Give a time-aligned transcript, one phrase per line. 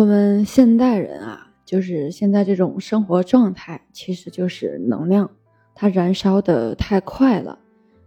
[0.00, 5.30] 我们现代人啊，就是现在这种生活状态，其实就是能量，
[5.74, 7.58] 它燃烧的太快了。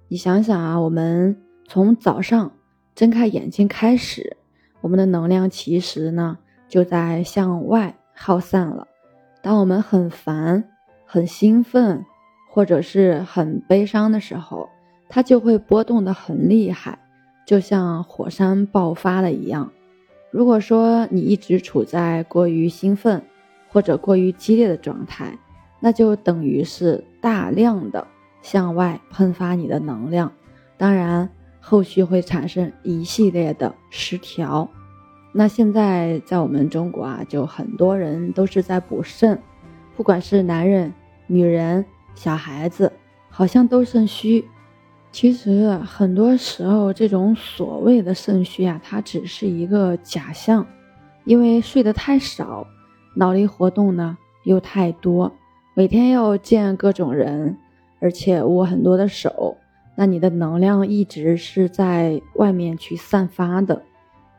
[0.08, 2.52] 你想想啊，我们从早上
[2.96, 4.38] 睁开眼睛开始，
[4.82, 8.88] 我们的能量其实呢就在向外耗散了。
[9.44, 10.68] 当我们很烦、
[11.06, 12.04] 很兴奋，
[12.50, 14.68] 或者是很悲伤的时候，
[15.10, 16.98] 它就会波动的很厉害，
[17.46, 19.72] 就像火山爆发了一样。
[20.34, 23.22] 如果说你一直处在过于兴奋
[23.70, 25.38] 或者过于激烈的状态，
[25.80, 28.08] 那就等于是大量的
[28.42, 30.32] 向外喷发你的能量，
[30.76, 34.68] 当然后续会产生一系列的失调。
[35.34, 39.40] 那现在在我们中国啊，就很多人都是在补肾，
[39.96, 40.92] 不管是男人、
[41.28, 42.92] 女人、小孩子，
[43.30, 44.44] 好像都肾虚。
[45.14, 50.66] 其实很多时候，这种所谓的肾虚啊，它只是一个假象，
[51.24, 52.66] 因为睡得太少，
[53.16, 55.32] 脑力活动呢又太多，
[55.76, 57.56] 每天要见各种人，
[58.00, 59.56] 而且握很多的手，
[59.96, 63.84] 那你的能量一直是在外面去散发的。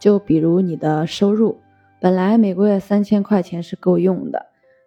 [0.01, 1.57] 就比如你的收入
[2.01, 4.47] 本来每个月三千块钱是够用的，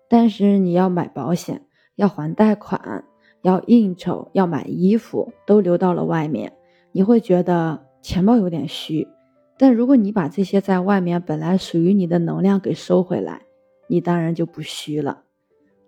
[0.09, 1.61] 但是你要买保险，
[1.95, 3.05] 要还贷款。
[3.41, 6.53] 要应酬，要买衣服，都流到了外面，
[6.91, 9.07] 你会觉得钱包有点虚。
[9.57, 13.41] 但如果你把这些在外面本来属于你的能量给收回来，
[13.87, 15.23] 你当然就不虚了。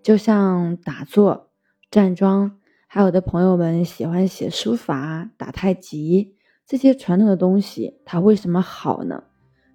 [0.01, 1.49] 就像打坐、
[1.91, 9.23] 站桩，还有的朋友们喜欢写书法、打太极这些传统的东西，它为什么好呢？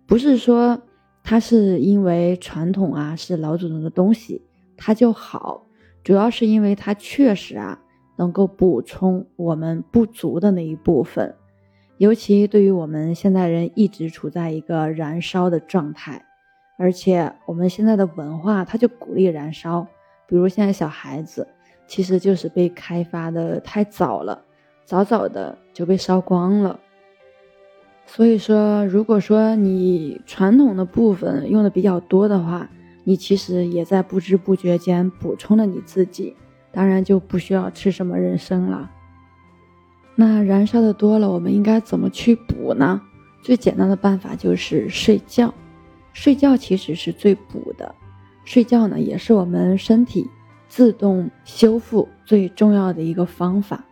[0.06, 0.82] 不是说
[1.22, 4.42] 它是因为传统啊，是老祖宗的东西，
[4.76, 5.63] 它就好。
[6.04, 7.80] 主要是因为它确实啊，
[8.16, 11.34] 能够补充我们不足的那一部分，
[11.96, 16.22] 尤其对于我们现代人一直处在一个燃烧的状态，
[16.76, 19.86] 而且我们现在的文化它就鼓励燃烧，
[20.28, 21.48] 比如现在小孩子，
[21.86, 24.44] 其实就是被开发的太早了，
[24.84, 26.78] 早早的就被烧光了。
[28.06, 32.68] 所以说，如果说你传统的部分用的比较多的话，
[33.04, 36.34] 你其实也在不知不觉间补充了你自己，
[36.72, 38.90] 当然就不需要吃什么人参了。
[40.16, 43.00] 那燃烧的多了，我们应该怎么去补呢？
[43.42, 45.52] 最简单的办法就是睡觉，
[46.12, 47.94] 睡觉其实是最补的。
[48.44, 50.28] 睡觉呢，也是我们身体
[50.68, 53.84] 自动修复最重要的一个方法。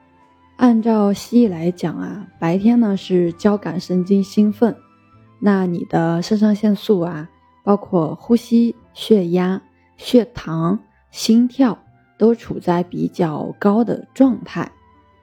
[0.57, 4.75] 按照西医来讲啊，白天呢是交感神经兴奋，
[5.39, 7.29] 那你的肾上腺素啊。
[7.63, 9.63] 包括呼吸、血压、
[9.97, 10.79] 血糖、
[11.11, 11.79] 心跳
[12.19, 14.71] 都处在比较高的状态，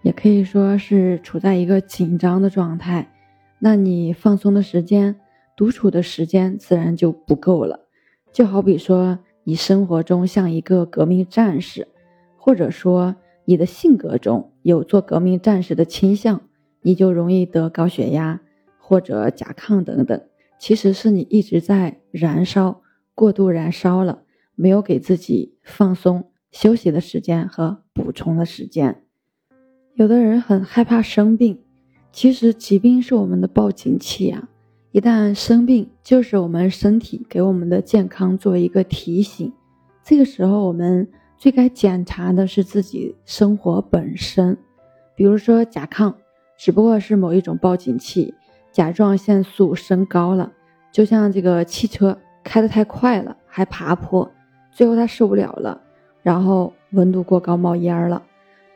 [0.01, 3.11] 也可以说是处在一个紧张的状态。
[3.59, 5.19] 那你放松的时间、
[5.57, 7.87] 独处的时间自然就不够了。
[8.31, 11.87] 就好比说，你生活中像一个革命战士，
[12.37, 16.41] 或者说你的性格中有做革命战士的倾向，
[16.81, 18.39] 你就容易得高血压
[18.77, 20.21] 或者甲亢等等。
[20.59, 22.81] 其实是你一直在燃烧，
[23.15, 24.23] 过度燃烧了，
[24.55, 29.03] 没有给自己放松休息的时间和补充的时间。
[29.95, 31.59] 有的人很害怕生病，
[32.11, 34.49] 其实疾病是我们的报警器啊！
[34.91, 39.51] 一旦生病，就是我们身体给我们的健康做一个提醒。
[40.03, 44.57] 这个时候，我们最该检查的是自己生活本身，
[45.15, 46.13] 比如说甲亢，
[46.57, 48.33] 只不过是某一种报警器。
[48.71, 50.51] 甲状腺素升高了，
[50.91, 54.29] 就像这个汽车开得太快了，还爬坡，
[54.71, 55.81] 最后它受不了了，
[56.21, 58.21] 然后温度过高冒烟了，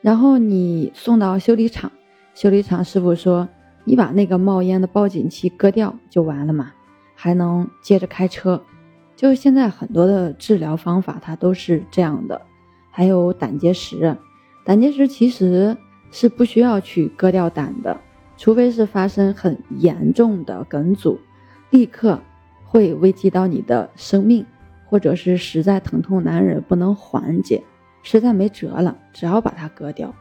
[0.01, 1.91] 然后你送到修理厂，
[2.33, 3.47] 修理厂师傅说
[3.83, 6.71] 你把那个冒烟的报警器割掉就完了嘛，
[7.15, 8.61] 还能接着开车。
[9.15, 12.41] 就是现在很多的治疗方法它都是这样的，
[12.89, 14.17] 还有胆结石，
[14.65, 15.77] 胆结石其实
[16.11, 17.95] 是不需要去割掉胆的。
[18.38, 21.19] 除非是发生很严重的梗阻，
[21.69, 22.19] 立刻
[22.66, 24.46] 会危及到你的生命，
[24.85, 27.63] 或者是实在疼痛难忍不能缓解，
[28.02, 30.13] 实在没辙了，只好把它割掉。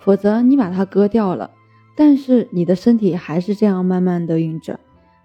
[0.00, 1.50] 否则你把它割掉了，
[1.96, 4.80] 但是你的身体还是这样慢慢的运转，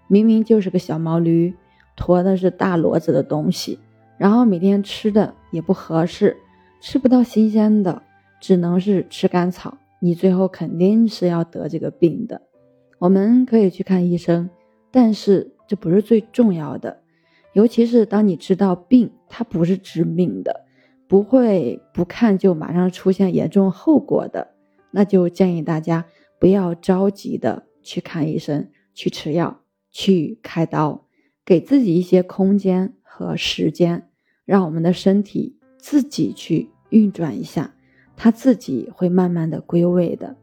[0.06, 1.54] 明明就是个小毛驴，
[1.96, 3.80] 驮的是大骡子的东西，
[4.16, 6.36] 然后每天吃的也不合适，
[6.80, 8.02] 吃不到新鲜的，
[8.40, 9.76] 只能是吃干草。
[10.00, 12.42] 你最后肯定是要得这个病的，
[12.98, 14.48] 我们可以去看医生，
[14.90, 17.02] 但是这不是最重要的，
[17.52, 20.64] 尤其是当你知道病它不是致命的，
[21.06, 24.54] 不会不看就马上出现严重后果的，
[24.90, 26.04] 那就建议大家
[26.38, 29.60] 不要着急的去看医生、去吃药、
[29.90, 31.06] 去开刀，
[31.44, 33.36] 给自己一些空间和。
[33.36, 34.08] 时间，
[34.44, 37.74] 让我们的身体自己去运转一下，
[38.18, 40.36] 它自己会慢慢的归位的。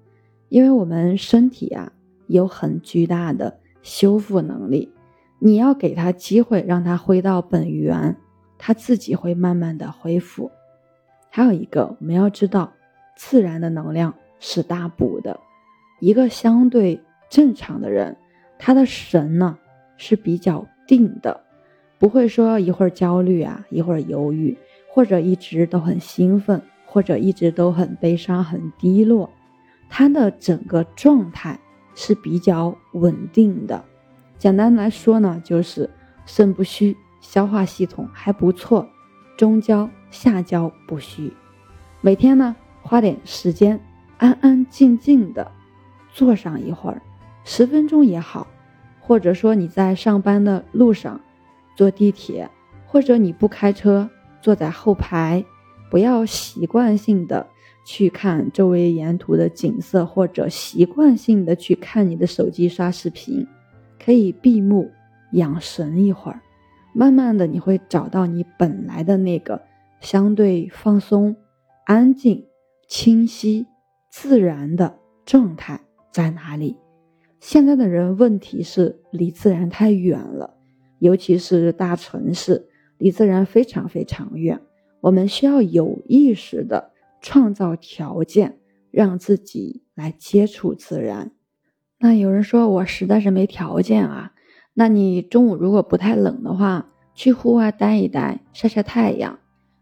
[0.50, 1.92] 因为我们身体啊
[2.28, 4.92] 有很巨大的修复能力，
[5.38, 8.16] 你要给它机会，让它回到本源，
[8.58, 10.50] 它自己会慢慢的恢复。
[11.30, 12.72] 还有一个，我们要知道，
[13.18, 15.40] 自然的能量是大补的。
[16.00, 18.16] 一个相对正常的人，
[18.58, 19.58] 他的神呢
[19.98, 21.42] 是比较定的，
[22.00, 24.58] 不会说一会儿焦虑啊，一会儿犹豫，
[24.90, 26.62] 或者一直都很兴奋，
[26.96, 29.30] 或者一直都很悲伤、很低落。
[29.90, 31.60] 他的整个状态
[31.94, 33.84] 是比较稳定的。
[34.38, 35.90] 简单来说呢，就是
[36.26, 38.88] 肾不虚，消化系统还不错。
[39.36, 41.34] 中焦下焦不虚，
[42.00, 43.78] 每天呢花点时间，
[44.18, 45.52] 安安静静的
[46.14, 47.02] 坐上一会儿，
[47.44, 48.48] 十分钟也好，
[49.02, 51.20] 或者说你在上班的路上，
[51.76, 52.50] 坐地铁，
[52.86, 54.10] 或者你不开车，
[54.42, 55.44] 坐在后排，
[55.90, 57.48] 不要习惯性的
[57.86, 63.46] 去看周围沿途的景色，或者习惯性的去看你的手机刷视频，
[64.04, 64.92] 可以闭目
[65.34, 66.42] 养神一会儿。
[66.94, 69.62] 慢慢的，你会找到你本来的那个
[70.00, 71.36] 相对放松、
[71.86, 72.46] 安静、
[72.88, 73.68] 清晰、
[74.10, 76.78] 自然的状态在哪里。
[77.40, 80.56] 现在的人问题是离自然太远了，
[81.00, 82.66] 尤其是大城市，
[82.98, 84.60] 离自然非常非常远。
[85.06, 86.92] 我们需要有意识的
[87.22, 88.58] 创造条件，
[88.90, 91.30] 让自己来接触自然。
[92.00, 94.32] 那有人说我实在是没条件啊。
[94.74, 99.38] 那你中午如果不太冷的话，去户外待一待，晒晒太阳，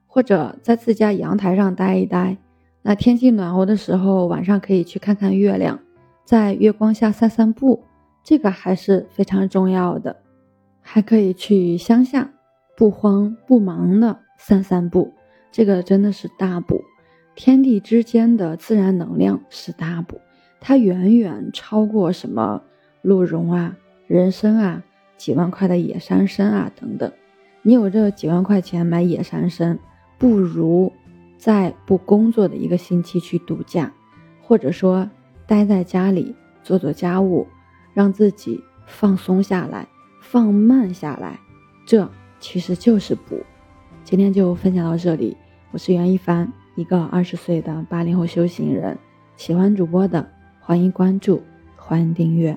[0.07, 2.35] 或者在自家阳台上待一待。
[2.81, 5.79] 那天气暖和的时候，晚上可以去看看月亮，
[6.25, 7.81] 在月光下散散步，
[8.25, 10.17] 这个还是非常重要的。
[10.81, 12.33] 还可以去乡下，
[12.75, 15.13] 不慌不忙的散散步，
[15.53, 16.83] 这个真的是大补。
[17.33, 20.19] 天地之间的自然能量是大补，
[20.59, 22.61] 它远远超过什么
[23.01, 23.77] 鹿茸啊。
[24.05, 24.83] 人参啊，
[25.15, 27.09] 几万块的野山参啊，等等，
[27.61, 29.79] 你有这几万块钱买野山参，
[30.17, 30.91] 不如
[31.37, 33.93] 在不工作的一个星期去度假，
[34.41, 35.09] 或者说
[35.47, 37.47] 待在家里做做家务，
[37.93, 39.87] 让自己放松下来，
[40.19, 41.39] 放慢下来，
[41.85, 42.11] 这
[42.41, 43.41] 其实就是补。
[44.05, 45.35] 今天就分享到这里，
[45.71, 48.97] 我是袁一凡，一个二十岁的八零后修行人，
[49.37, 50.29] 喜欢主播的
[50.59, 51.41] 欢迎关注，
[51.77, 52.55] 欢迎订阅。